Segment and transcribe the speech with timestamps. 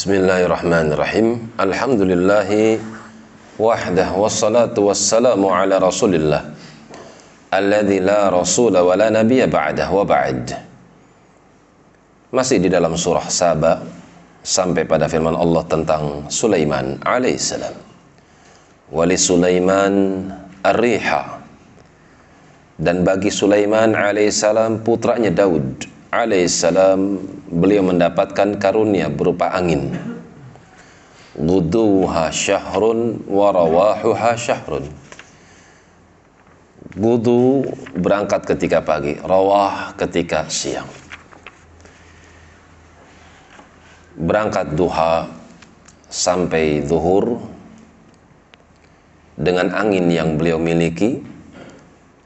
[0.00, 1.60] Bismillahirrahmanirrahim.
[1.60, 2.80] Alhamdulillahi
[3.60, 6.56] wahdah wassalatu wassalamu ala Rasulillah
[7.52, 10.56] alladzi la rasula wa la nabiyya ba'dah wa ba'd.
[12.32, 13.84] Masih di dalam surah Saba
[14.40, 17.76] sampai pada firman Allah tentang Sulaiman alaihissalam.
[18.96, 19.92] Wali Sulaiman
[20.64, 21.44] ar-riha
[22.80, 29.94] dan bagi Sulaiman alaihissalam putranya Daud alaihissalam beliau mendapatkan karunia berupa angin.
[31.38, 34.90] Guduha syahrun warawahuha syahrun.
[36.90, 40.90] Gudu berangkat ketika pagi rawah ketika siang.
[44.18, 45.30] Berangkat duha
[46.10, 47.38] sampai zuhur
[49.38, 51.22] dengan angin yang beliau miliki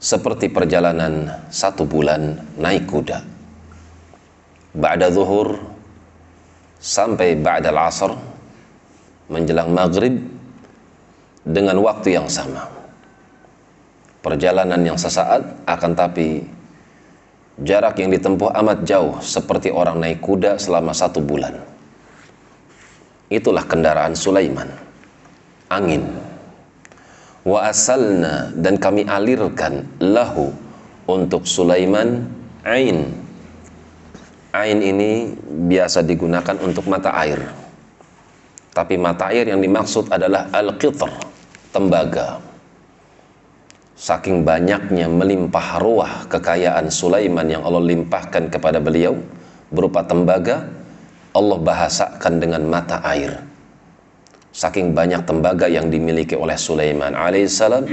[0.01, 3.34] seperti perjalanan satu bulan naik kuda
[4.75, 5.55] ba'da zuhur
[6.77, 8.11] sampai ba'da al-asr
[9.31, 10.19] menjelang maghrib
[11.41, 12.67] dengan waktu yang sama.
[14.21, 16.41] Perjalanan yang sesaat akan tapi
[17.61, 21.55] jarak yang ditempuh amat jauh seperti orang naik kuda selama satu bulan.
[23.29, 24.69] Itulah kendaraan Sulaiman.
[25.69, 26.05] Angin.
[27.45, 30.49] Wa asalna dan kami alirkan lahu
[31.05, 32.25] untuk Sulaiman
[32.65, 33.24] ain
[34.55, 35.35] Ain ini
[35.67, 37.43] biasa digunakan untuk mata air.
[38.71, 41.11] Tapi mata air yang dimaksud adalah al-qitr,
[41.75, 42.39] tembaga.
[43.99, 49.19] Saking banyaknya melimpah ruah kekayaan Sulaiman yang Allah limpahkan kepada beliau
[49.75, 50.63] berupa tembaga,
[51.35, 53.35] Allah bahasakan dengan mata air.
[54.55, 57.91] Saking banyak tembaga yang dimiliki oleh Sulaiman alaihissalam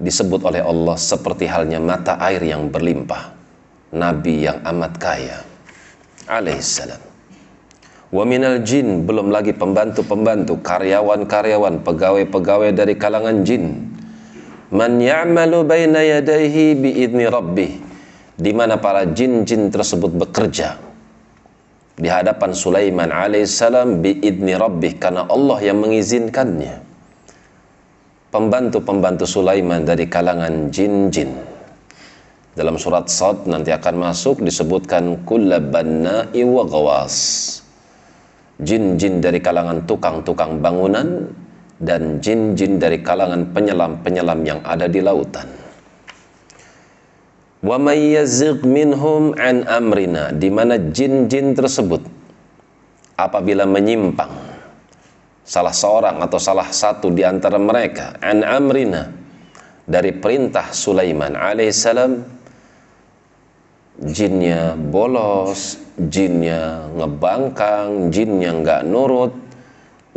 [0.00, 3.41] disebut oleh Allah seperti halnya mata air yang berlimpah
[3.92, 5.38] nabi yang amat kaya
[6.26, 7.12] alaihissalam
[8.12, 13.88] wa minal jin belum lagi pembantu-pembantu karyawan-karyawan pegawai-pegawai dari kalangan jin.
[14.72, 17.72] Man ya'malu baina yadayhi biidni rabbih
[18.36, 20.80] di mana para jin-jin tersebut bekerja.
[21.92, 26.80] Di hadapan Sulaiman alaihissalam biidni rabbih karena Allah yang mengizinkannya.
[28.32, 31.51] Pembantu-pembantu Sulaiman dari kalangan jin-jin
[32.52, 37.16] dalam surat Sad nanti akan masuk disebutkan kullabanna'i wa gawas.
[38.60, 41.32] Jin-jin dari kalangan tukang-tukang bangunan
[41.80, 45.48] dan jin-jin dari kalangan penyelam-penyelam yang ada di lautan.
[47.62, 52.02] Wa minhum an amrina di mana jin-jin tersebut
[53.14, 54.34] apabila menyimpang
[55.46, 59.14] salah seorang atau salah satu di antara mereka an amrina
[59.86, 62.41] dari perintah Sulaiman alaihissalam
[64.02, 65.78] jinnya bolos,
[66.10, 69.30] jinnya ngebangkang, jinnya nggak nurut,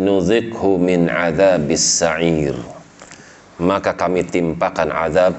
[0.01, 2.57] nuzikhu min adzabis sa'ir.
[3.61, 5.37] Maka kami timpakan azab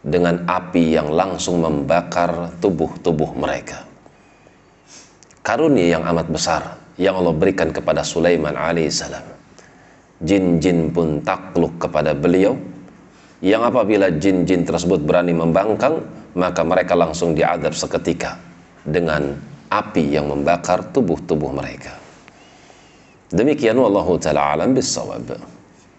[0.00, 3.84] dengan api yang langsung membakar tubuh-tubuh mereka.
[5.44, 6.62] Karunia yang amat besar
[6.96, 9.24] yang Allah berikan kepada Sulaiman alaihissalam.
[10.20, 12.56] Jin-jin pun takluk kepada beliau
[13.40, 16.04] yang apabila jin-jin tersebut berani membangkang
[16.34, 18.38] maka mereka langsung diadab seketika
[18.86, 19.34] dengan
[19.70, 21.94] api yang membakar tubuh-tubuh mereka.
[23.30, 25.38] Demikian wallahu taala alam bisawab